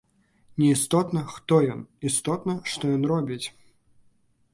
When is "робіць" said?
3.13-3.43